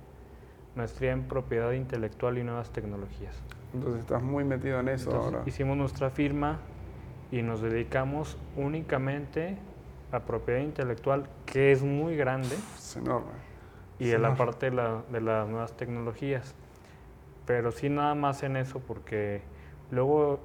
[0.77, 3.37] maestría en propiedad intelectual y nuevas tecnologías.
[3.75, 5.48] Entonces estás muy metido en eso Entonces, ahora.
[5.48, 6.59] hicimos nuestra firma
[7.31, 9.57] y nos dedicamos únicamente
[10.11, 13.51] a propiedad intelectual, que es muy grande, Es enorme.
[13.98, 16.55] Y Sí, en la parte de, la- de las nuevas tecnologías.
[17.46, 19.42] Pero sí nada más en eso, porque
[19.90, 20.40] luego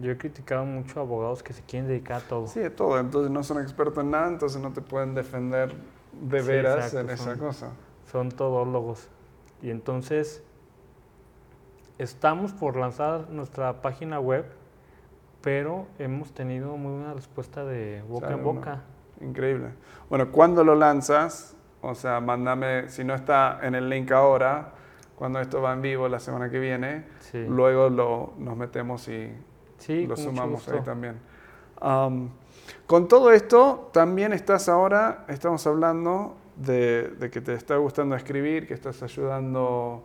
[0.00, 2.46] yo he criticado mucho a abogados que se quieren dedicar a todo.
[2.46, 2.98] Sí, de todo.
[2.98, 5.72] Entonces no son expertos en nada, entonces no te pueden defender
[6.12, 7.72] de Sí, veras exacto, en esa son- cosa.
[8.10, 9.08] Son todólogos.
[9.62, 10.42] Y entonces
[11.98, 14.44] estamos por lanzar nuestra página web,
[15.40, 18.52] pero hemos tenido muy buena respuesta de boca Claro, en ¿no?
[18.54, 18.82] boca.
[19.20, 19.68] Increíble.
[20.08, 24.72] Bueno, cuando lo lanzas, o sea, mándame, si no está en el link ahora,
[25.16, 29.30] cuando esto va en vivo la semana que viene, Sí, luego lo, nos metemos y
[29.78, 31.16] sí lo sumamos ahí también.
[31.80, 32.30] Am,
[32.86, 38.66] con todo esto, también estás ahora, estamos hablando de, de que te está gustando escribir,
[38.66, 40.04] que estás ayudando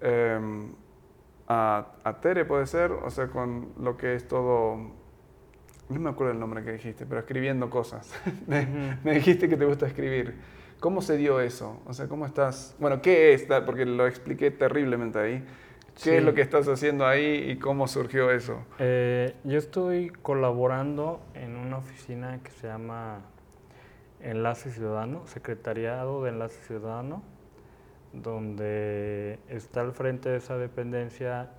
[0.00, 0.72] em,
[1.48, 4.76] a, a Tere, puede ser, o sea, con lo que es todo,
[5.88, 8.14] no me acuerdo el nombre que dijiste, pero escribiendo cosas.
[8.46, 9.00] me, Ujú.
[9.04, 10.59] me dijiste que te gusta escribir.
[10.80, 11.78] ¿Cómo se dio eso?
[11.86, 12.74] O sea, ¿cómo estás?
[12.78, 13.46] Bueno, ¿qué es?
[13.66, 15.44] Porque lo expliqué terriblemente ahí.
[16.02, 18.64] ¿Qué es lo que estás haciendo ahí y cómo surgió eso?
[18.78, 23.20] Eh, yo estoy colaborando en una oficina que se llama
[24.22, 27.22] Enlace Ciudadano, Secretariado de Enlace Ciudadano,
[28.14, 31.50] donde está al frente de esa dependencia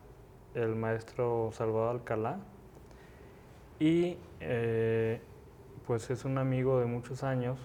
[0.56, 2.40] el maestro Salvador Alcalá.
[3.80, 5.22] Y eh,
[5.86, 7.60] pues es un amigo de muchos años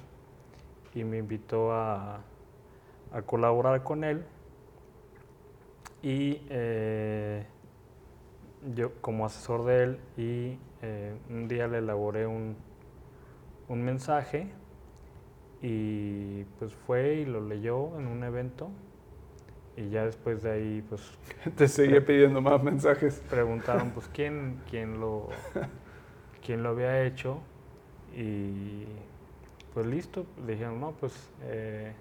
[0.97, 2.23] y me invitó a,
[3.13, 4.25] a colaborar con él.
[6.03, 7.47] Y eh,
[8.75, 12.57] yo como asesor de él y eh, un día le elaboré un,
[13.69, 14.53] un mensaje
[15.63, 18.71] y pues fue y lo leyó en un evento
[19.77, 21.03] y ya después de ahí pues
[21.57, 23.23] Te seguía pidiendo más mensajes.
[23.29, 25.29] preguntaron pues quién, quién lo
[26.45, 27.41] quién lo había hecho
[28.17, 28.87] y
[29.77, 30.25] pues listo.
[30.47, 31.13] Le dijeron no pues
[31.43, 31.93] eh,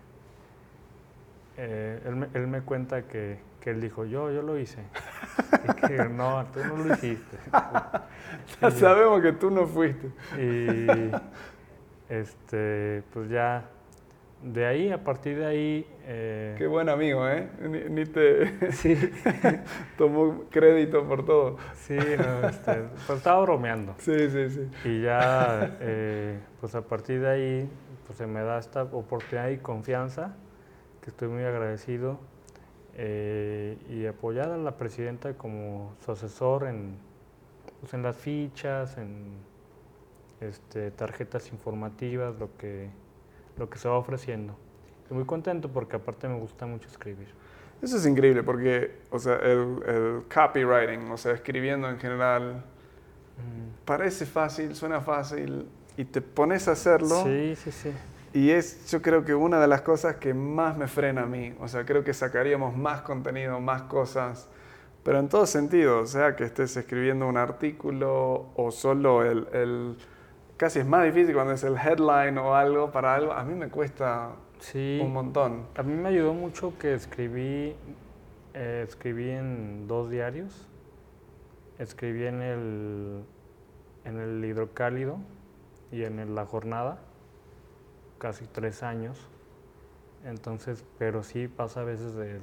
[1.58, 4.80] eh, él, me, él me cuenta que, que él dijo yo yo lo hice
[5.62, 7.38] y que no tú no lo hiciste
[8.62, 10.10] Ya sabemos que tú no fuiste.
[10.40, 10.88] y
[12.08, 13.66] este pues ya
[14.46, 17.50] de ahí a partir de ahí eh, Qué buen amigo, ¿eh?
[17.62, 18.96] Ni, ni te sí
[19.98, 21.58] tomó crédito por todo.
[21.74, 24.70] sí no, este, pues estaba bromeando Sí, sí, sí.
[24.88, 27.70] Y ya, eh, pues a partir de ahí,
[28.06, 30.36] pues se me da esta oportunidad y confianza,
[31.02, 32.20] que estoy muy agradecido,
[32.94, 36.98] eh, y apoyar a la presidenta como su asesor en,
[37.82, 39.38] pues en las fichas, en
[40.40, 42.90] este, tarjetas informativas, lo que,
[43.58, 44.56] lo que se va ofreciendo.
[45.04, 47.28] Estoy muy contento porque aparte me gusta mucho escribir.
[47.82, 52.64] Eso es increíble porque, o sea, el, el copywriting, o sea, escribiendo en general,
[53.38, 53.84] Mm.
[53.86, 57.22] parece fácil, suena fácil y te pones a hacerlo.
[57.26, 57.92] Sí, sí, sí.
[58.34, 61.54] Y es, yo creo que una de las cosas que más me frena a mí.
[61.60, 64.48] O sea, creo que sacaríamos más contenido, más cosas,
[65.04, 66.00] pero en todo sentido.
[66.00, 69.98] O sea, que estés escribiendo un artículo o solo el, el-
[70.58, 73.34] Casi es más difícil cuando es el headline o algo para algo.
[73.34, 75.00] A mí me cuesta Sí.
[75.04, 75.68] un montón.
[75.76, 77.76] A mí me ayudó mucho que escribí,
[78.54, 80.68] eh, escribí en dos diarios.
[81.78, 83.24] Escribí en el,
[84.06, 85.18] en el Hidrocálido
[85.92, 87.00] y en el La Jornada,
[88.18, 89.30] casi tres años.
[90.24, 92.40] Entonces, pero sí pasa a veces de,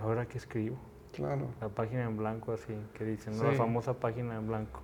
[0.00, 0.76] ¿ahora qué escribo?
[1.12, 1.48] Claro.
[1.60, 3.40] La página en blanco, así, que dicen, ¿no?
[3.40, 3.46] Sí.
[3.48, 4.80] la famosa página en blanco.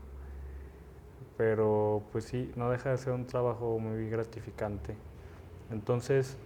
[1.38, 4.94] Pero pues sí, no deja de ser un trabajo muy gratificante.
[5.70, 6.36] Entonces,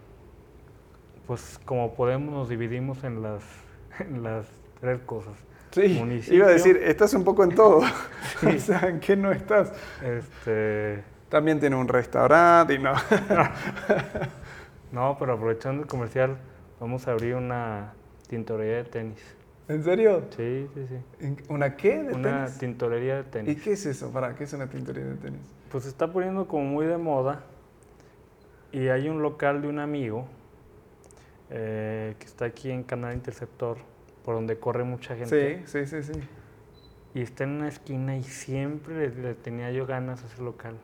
[1.26, 3.42] pues como podemos nos dividimos en las,
[3.98, 4.46] en las
[4.80, 5.32] tres cosas.
[5.70, 6.36] Sí, Municipio.
[6.36, 7.78] iba a decir, estás un poco en todo.
[8.46, 9.72] o sea, ¿en qué no estás?
[10.02, 12.92] Este, También tiene un restaurante y no.
[14.92, 16.36] no, pero aprovechando el comercial,
[16.78, 17.94] vamos a abrir una
[18.28, 19.36] tintorería de tenis.
[19.68, 20.24] ¿En serio?
[20.36, 20.96] Sí, sí, sí.
[21.24, 22.58] ¿En- ¿Una qué de Una tenis?
[22.58, 23.62] tintorería de ¿Y tenis.
[23.62, 24.10] qué es eso?
[24.12, 25.40] ¿Para qué es una tintorería de tenis?
[25.70, 27.42] Pues se está poniendo como muy de moda
[28.72, 30.26] y hay un local de un amigo
[31.50, 33.78] eh, que está aquí en Canal Interceptor,
[34.24, 35.62] por donde corre mucha gente.
[35.66, 36.20] Sí, sí, sí, sí.
[37.14, 40.76] Y está en una esquina y siempre le, le tenía yo ganas a ese local.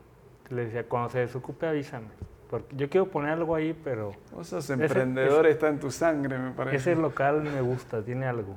[0.49, 2.07] Le decía, cuando se desocupe avísame.
[2.49, 4.13] Porque yo quiero poner algo ahí, pero
[4.43, 6.77] sos Ese- emprendedor, está en tu sangre, me parece.
[6.77, 8.55] ese local me gusta, tiene algo.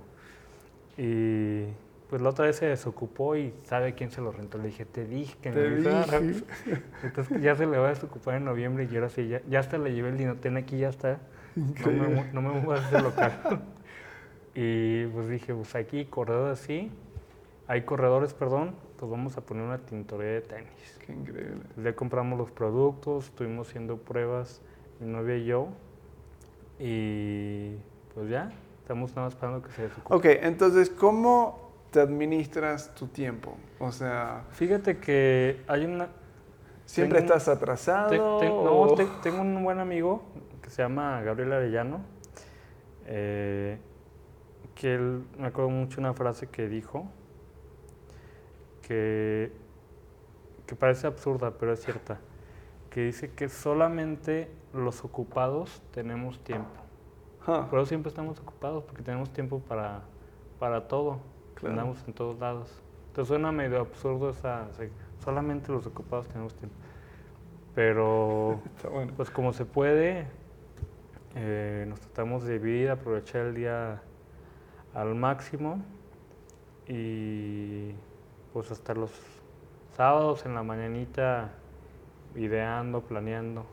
[0.96, 1.64] Y
[2.08, 4.58] pues la otra vez se desocupó y sabe quién se lo rentó.
[4.58, 6.20] Le dije, te dije que me avisara".
[6.20, 6.44] dije.
[7.02, 9.78] Entonces ya se le va a desocupar en noviembre y ahora sí, ya, ya hasta
[9.78, 11.20] le llevé el dinotén aquí, ya está.
[11.56, 13.32] No me, no me muevas de ese local.
[14.54, 16.90] y pues dije, pues aquí corredores así,
[17.66, 20.98] hay corredores, perdón, pues vamos a poner una tintorería de tenis.
[21.06, 21.62] Qué increíble.
[21.82, 24.60] Ya compramos los productos, estuvimos haciendo pruebas,
[25.00, 25.68] mi novia y yo,
[26.78, 27.76] y
[28.14, 28.52] pues ya,
[28.82, 30.14] estamos nada más esperando que se desocupe.
[30.14, 33.56] Ok, entonces, ¿cómo te administras tu tiempo?
[33.78, 36.08] O sea, Fíjate que hay una...
[36.84, 38.10] ¿siempre Tengo estás atrasado?
[38.10, 40.22] Te- te- o- no, te- tengo un buen amigo
[40.60, 42.00] que se llama Gabriel Arellano,
[43.06, 43.78] eh,
[44.74, 47.06] que él, me acuerdo mucho una frase que dijo,
[48.86, 49.52] que,
[50.66, 52.18] que parece absurda, pero es cierta,
[52.90, 56.81] que dice que solamente los ocupados tenemos tiempo.
[57.46, 60.02] Ah, Por eso siempre estamos ocupados, porque tenemos tiempo para,
[60.58, 61.18] para todo,
[61.54, 61.74] Claro.
[61.74, 62.80] andamos en todos lados.
[63.08, 64.88] Entonces suena medio absurdo esa, o sea,
[65.22, 66.76] solamente los ocupados tenemos tiempo.
[67.74, 69.12] Pero está bueno.
[69.16, 70.26] pues como se puede,
[71.34, 74.02] eh, nos tratamos de dividir, aprovechar el día
[74.94, 75.82] al máximo
[76.86, 77.92] y
[78.52, 79.10] pues hasta los
[79.96, 81.50] sábados en la mañanita
[82.36, 83.64] ideando, planeando.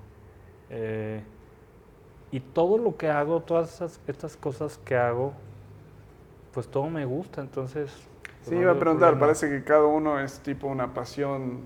[0.69, 1.23] eh,
[2.32, 5.34] y todo lo que hago, todas esas, estas cosas que hago,
[6.54, 7.92] pues todo me gusta, entonces...
[8.24, 9.28] pues, Sí, no iba a preguntar, problema.
[9.28, 11.62] parece que cada uno es tipo una pasión,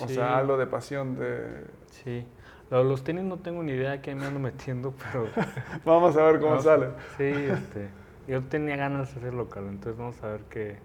[0.00, 0.14] o Sí.
[0.14, 1.64] sea, algo de pasión de...
[1.90, 2.24] Sí.
[2.70, 5.26] Los tenis no tengo ni idea de qué me ando metiendo, pero...
[5.84, 6.88] Vamos a ver cómo No, sale.
[7.16, 7.88] Sí, este,
[8.26, 10.76] yo tenía ganas de hacer local, entonces vamos a ver que,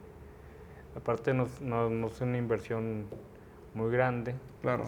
[0.96, 3.06] aparte no, no, no es una inversión
[3.74, 4.86] muy grande, Claro.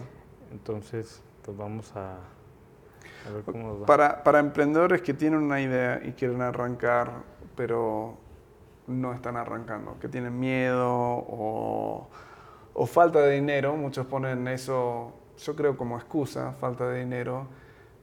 [0.52, 2.16] entonces pues vamos a,
[3.86, 7.10] Para, para emprendedores que tienen una idea y quieren arrancar,
[7.56, 8.16] pero
[8.86, 12.08] no están arrancando, que tienen miedo o,
[12.74, 17.48] o falta de dinero, muchos ponen eso, yo creo como excusa, falta de dinero,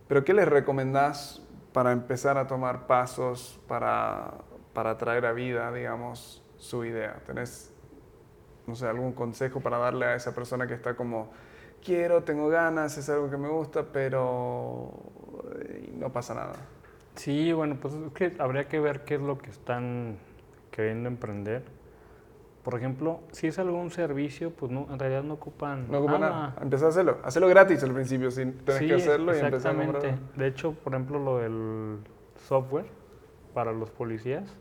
[0.08, 4.34] pero ¿qué les recomendás para empezar a tomar pasos para,
[4.74, 7.22] para traer a vida, digamos, su idea?
[7.26, 7.74] ¿Tenés,
[8.68, 11.32] no sé, algún consejo para darle a esa persona que está como,
[11.84, 14.92] quiero, tengo ganas, es algo que me gusta, pero
[15.60, 16.54] eh, no pasa nada?
[17.16, 20.18] Sí, bueno, pues es que habría que ver qué es lo que están
[20.72, 21.64] queriendo emprender.
[22.64, 26.56] Por ejemplo, si es algún servicio, pues no, en realidad no ocupan No ocupa nada.
[26.62, 27.18] Empezá a hacerlo.
[27.24, 30.10] Hacelo gratis al principio, sin Sí, que hacerlo y empezar a exactamente.
[30.10, 30.38] comprar.
[30.38, 31.98] De hecho, por ejemplo, lo del
[32.48, 32.86] software
[33.54, 34.58] para los policías.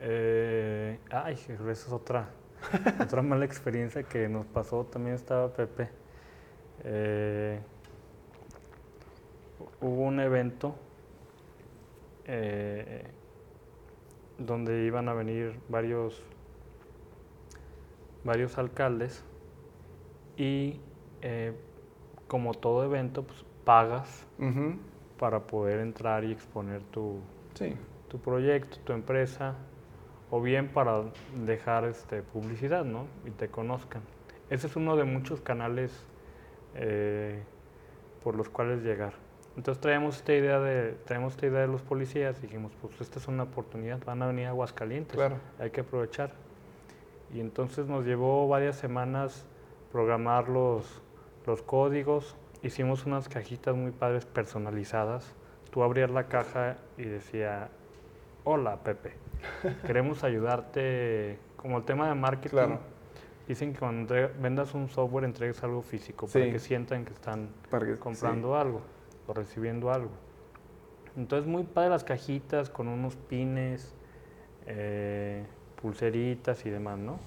[0.00, 2.28] eh, ay, esa es otra,
[3.02, 4.84] otra mala experiencia que nos pasó.
[4.84, 5.90] También estaba Pepe.
[6.84, 7.60] Eh,
[9.80, 10.74] hubo un evento
[12.24, 13.04] eh,
[14.38, 16.22] donde iban a venir varios
[18.24, 19.24] varios alcaldes
[20.36, 20.80] y
[21.22, 21.54] eh,
[22.26, 24.26] como todo evento, pues pagas
[25.18, 27.20] para poder entrar y exponer tu,
[27.54, 27.74] Sí,
[28.08, 29.54] tu proyecto, tu empresa,
[30.30, 31.04] o bien para
[31.46, 33.06] dejar este, publicidad, ¿no?
[33.24, 34.02] Y te conozcan.
[34.50, 36.04] Ese es uno de muchos canales
[36.78, 37.42] eh,
[38.22, 39.14] por los cuales llegar.
[39.56, 43.18] Entonces traemos esta idea de, traemos esta idea de los policías y dijimos, pues esta
[43.18, 45.36] es una oportunidad, van a venir a Aguascalientes, claro.
[45.58, 46.32] hay que aprovechar.
[47.32, 49.46] Y entonces nos llevó varias semanas
[49.92, 51.00] programar los,
[51.46, 55.34] los códigos, hicimos unas cajitas muy padres personalizadas.
[55.70, 57.70] Tú abrías la caja y decía,
[58.44, 59.14] hola Pepe,
[59.86, 62.50] queremos ayudarte, como el tema de marketing.
[62.50, 62.95] Claro.
[63.46, 66.50] Dicen que cuando vendas un software entregues algo físico para Sí.
[66.52, 68.80] que sientan que están Para que- comprando algo
[69.26, 70.10] o recibiendo algo.
[71.16, 73.94] Entonces muy padre las cajitas con unos pines,
[74.66, 75.44] eh,
[75.80, 77.18] pulseritas y demás, ¿no?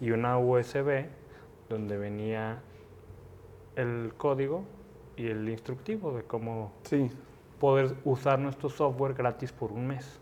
[0.00, 1.06] Y una USB
[1.68, 2.60] donde venía
[3.74, 4.64] el código
[5.16, 7.10] y el instructivo de cómo Sí,
[7.58, 10.20] poder usar nuestro software gratis por un mes.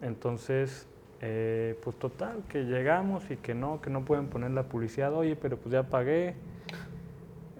[0.00, 0.88] Entonces,
[1.28, 5.34] eh, pues total, que llegamos y que no, que no pueden poner la publicidad, oye,
[5.34, 6.36] pero pues ya pagué.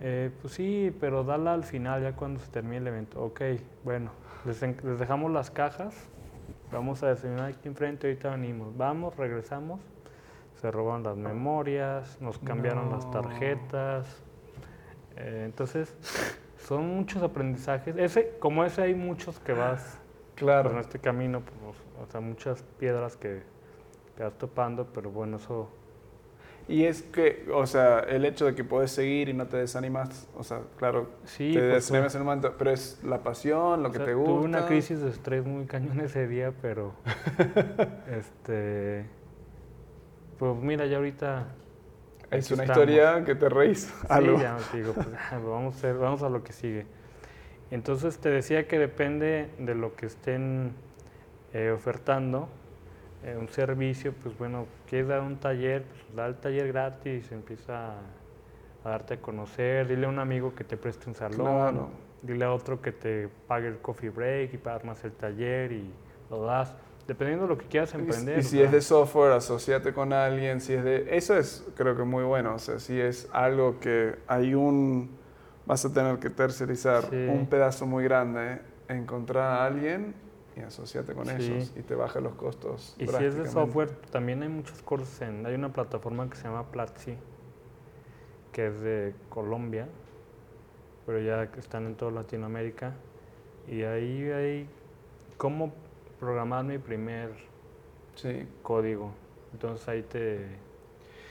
[0.01, 3.21] Eh, pues sí, pero dala al final, ya cuando se termine el evento.
[3.21, 3.41] Ok,
[3.83, 4.13] bueno,
[4.45, 4.61] les,
[5.01, 5.97] dejamos las cajas,
[6.71, 8.77] vamos a desayunar aquí enfrente, ahorita venimos.
[8.77, 9.81] Vamos, regresamos,
[10.61, 14.23] se robaron las memorias, nos cambiaron las tarjetas.
[15.17, 15.93] Eh, entonces,
[16.57, 17.97] son muchos aprendizajes.
[17.97, 19.99] Ese, como ese hay muchos que vas
[20.37, 20.71] claro.
[20.71, 23.56] pues, en este camino, pues, o sea, muchas piedras que,
[24.17, 25.71] que vas topando, pero bueno, eso
[26.69, 30.29] Y es que, o sea, el hecho de que puedes seguir y no te desanimas,
[30.37, 31.53] o sea, claro, sí.
[31.53, 34.15] te pues, desanimas en un momento, pero es la pasión, lo o que sea, te
[34.15, 34.25] gusta.
[34.25, 36.95] Tuve una crisis de estrés muy cañón ese día, pero
[38.07, 39.11] este
[40.39, 41.57] pues mira, ya ahorita
[42.31, 42.95] Es aquí una estamos.
[42.95, 43.93] historia que te reís.
[44.09, 44.37] Algo.
[44.37, 46.87] Sí, ya te digo, pues, vamos, a hacer- vamos a lo que sigue.
[47.71, 50.73] Entonces te decía que depende de lo que estén
[51.53, 52.49] eh, ofertando,
[53.27, 57.95] eh, un servicio, pues bueno, quieres dar un taller, pues da el taller gratis, empieza
[58.85, 61.89] a, darte a conocer, dile a un amigo que te preste un salón, Claro.
[62.23, 65.91] dile a otro que te pague el coffee break y armas el taller y
[66.31, 66.73] lo das,
[67.09, 68.39] dependiendo de lo que quieras emprender.
[68.39, 68.67] Y, si ¿verdad?
[68.67, 70.61] es de software, asociate con alguien.
[70.61, 72.55] Si es de, eso es, creo que muy bueno.
[72.55, 75.11] O sea, si es algo que hay un,
[75.67, 77.27] vas a tener que tercerizar Sí.
[77.29, 80.15] un pedazo muy grande, encontrar a alguien
[80.57, 81.33] y asociate con Sí.
[81.53, 82.95] ellos y te baja los costos.
[82.99, 85.45] Y si es de software, también hay muchos cursos en...
[85.47, 87.15] Hay una plataforma que se llama Platzi,
[88.53, 89.87] que es de Colombia,
[91.05, 92.95] pero ya están en toda Latinoamérica.
[93.69, 94.69] Y ahí hay
[95.37, 95.73] cómo
[96.19, 97.31] programar mi primer
[98.15, 98.49] Sí.
[98.63, 99.11] código.
[99.53, 100.47] Entonces ahí te,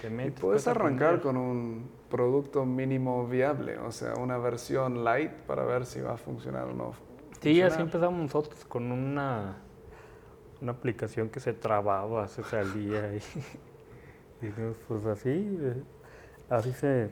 [0.02, 0.40] te Y metes.
[0.40, 1.22] puedes arrancar aprender.
[1.24, 6.18] con un producto mínimo viable, o sea, una versión light para ver si va a
[6.18, 6.94] funcionar o no.
[7.46, 9.58] Sí, así empezamos nosotros con una,
[10.64, 13.18] una aplicación que se trababa, se salía y,
[14.48, 14.50] y
[14.88, 15.84] pues así, eh,
[16.50, 17.12] así se,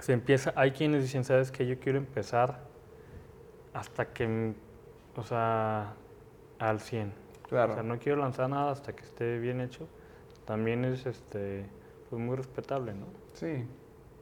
[0.00, 0.54] se empieza.
[0.56, 1.66] Hay quienes dicen, ¿sabes qué?
[1.66, 2.60] Yo quiero empezar
[3.74, 4.54] hasta que,
[5.16, 5.92] o sea,
[6.58, 7.12] al 100.
[7.46, 7.72] Claro.
[7.72, 9.86] O sea, no quiero lanzar nada hasta que esté bien hecho.
[10.46, 11.66] También es este,
[12.08, 13.04] pues muy respetable, ¿no?
[13.34, 13.66] Sí,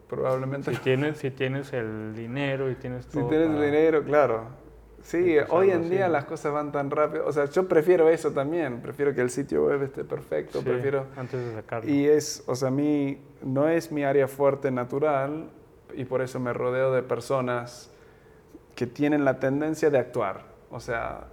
[0.09, 0.75] probablemente.
[0.75, 4.64] Si tienes, si tienes el dinero y tienes Si todo tienes el dinero, claro.
[5.05, 7.27] Sí, hoy en día las cosas van tan rápido.
[7.27, 8.81] O sea, yo prefiero eso también.
[8.81, 10.61] Prefiero que el sitio web esté perfecto.
[10.61, 11.07] Sí, Prefiero.
[11.17, 11.89] antes de sacarlo.
[11.91, 15.51] Y es, o sea, a mí no es mi área fuerte natural
[15.95, 17.91] y por eso me rodeo de personas
[18.75, 20.47] que tienen la tendencia de actuar.
[20.71, 21.29] O sea,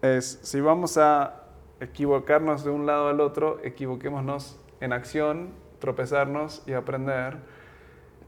[0.00, 1.42] es, si vamos a
[1.80, 7.36] equivocarnos de un lado al otro, equivoquémonos en acción, tropezarnos y aprender,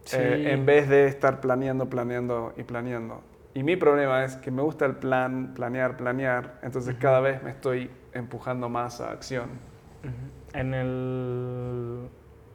[0.05, 0.17] Sí.
[0.19, 3.21] eh, en vez de estar planeando, planeando y planeando.
[3.59, 7.51] Y mi problema es que me gusta el plan, planear, planear, entonces cada vez me
[7.51, 9.49] estoy empujando más a acción.
[10.53, 12.09] En el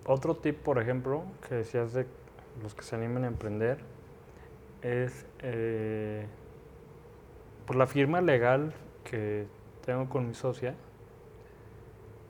[0.06, 2.08] otro tip, por ejemplo, que decías de
[2.62, 3.80] los que se animan a emprender,
[4.82, 6.26] es eh,
[7.68, 8.74] por la firma legal
[9.04, 9.46] que
[9.86, 10.74] tengo con mi socia,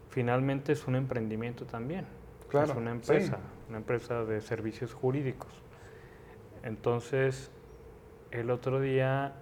[0.09, 2.07] finalmente es un emprendimiento también.
[2.49, 2.95] Claro, es una sí.
[2.95, 3.37] empresa,
[3.69, 5.61] una empresa de servicios jurídicos.
[6.63, 7.51] Entonces,
[8.33, 9.33] el otro día,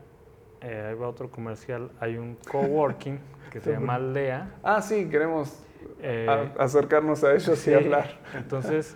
[0.61, 3.19] eh, ahí va otro comercial, hay un coworking
[3.51, 4.49] que se llama Aldea.
[4.63, 5.63] Ah, sí, queremos
[6.01, 8.19] eh, a- acercarnos a ellos sí, y hablar.
[8.35, 8.95] Entonces,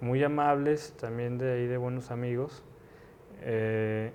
[0.00, 2.62] muy amables, también de ahí de buenos amigos.
[3.42, 4.12] Eh,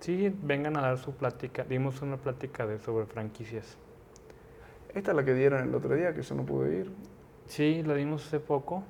[0.00, 1.64] sí, vengan a dar su plática.
[1.64, 3.76] Dimos una plática de, sobre franquicias.
[4.94, 6.92] Esta es la que dieron el otro día, que yo no pude ir.
[7.46, 8.82] Sí, la dimos hace poco,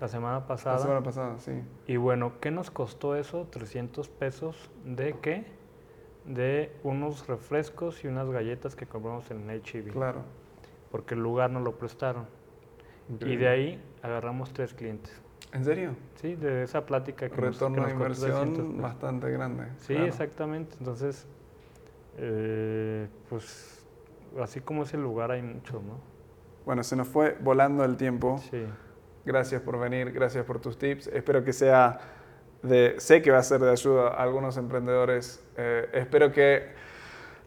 [0.00, 0.76] la semana pasada.
[0.76, 1.52] La semana pasada, sí.
[1.86, 3.46] Y bueno, ¿qué nos costó eso?
[3.50, 5.46] 300 pesos de qué?
[6.24, 9.92] De unos refrescos y unas galletas que compramos en HEB.
[9.92, 10.22] Claro.
[10.90, 12.26] Porque el lugar nos lo prestaron.
[13.20, 15.20] Y de ahí agarramos tres clientes.
[15.52, 15.94] ¿En serio?
[16.16, 19.64] Sí, de esa plática que nos- Retorno que de nos costó 300 inversión bastante grande.
[19.78, 20.08] Sí, claro.
[20.08, 20.76] exactamente.
[20.80, 21.26] Entonces,
[22.18, 23.86] eh, pues
[24.42, 25.98] así como ese lugar hay muchos, ¿no?
[26.64, 28.38] Bueno, se nos fue volando el tiempo.
[28.50, 28.66] Sí.
[29.26, 31.08] Gracias por venir, gracias por tus tips.
[31.08, 31.98] Espero que sea
[32.62, 35.44] de, sé que va a ser de ayuda a algunos emprendedores.
[35.56, 36.68] Eh, espero que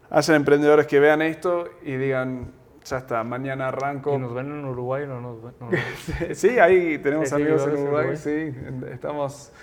[0.09, 2.51] haya emprendedores que vean esto y digan,
[2.83, 4.13] ya está, mañana arranco.
[4.13, 5.53] ¿Y nos ven en Uruguay o no nos ven?
[5.61, 5.77] No, no.
[6.35, 8.53] Sí, ahí tenemos ¿Hay amigos en en Uruguay, sí.
[8.91, 9.53] Estamos,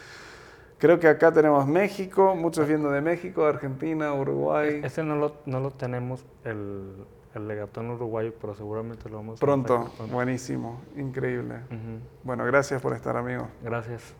[0.78, 4.80] creo que acá tenemos México, muchos viendo de México, Argentina, Uruguay.
[4.82, 6.94] Ese no lo, no lo tenemos, el,
[7.36, 10.14] el legatón uruguayo, pero seguramente lo vamos a Pronto, sacar pronto.
[10.14, 11.56] buenísimo, increíble.
[12.24, 13.48] Bueno, gracias por estar, amigo.
[13.62, 14.14] Gracias.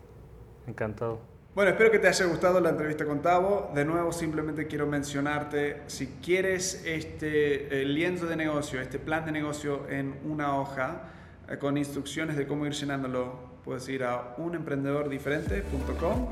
[0.67, 1.19] Encantado.
[1.55, 3.71] Bueno, espero que te haya gustado la entrevista con Tavo.
[3.75, 9.89] De nuevo, simplemente quiero mencionarte, si quieres este lienzo de negocio, este plan de negocio
[9.89, 11.05] en una hoja,
[11.49, 16.27] eh, con instrucciones de cómo ir llenándolo, puedes ir a unemprendedordiferente.com,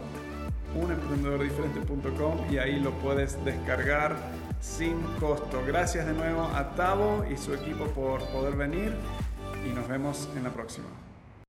[0.83, 4.17] unemprendedordiferente.com y ahí lo puedes descargar
[4.65, 5.63] sin costo.
[5.67, 8.95] Gracias de nuevo a Tavo y su equipo por poder venir
[9.65, 10.87] y nos vemos en la próxima.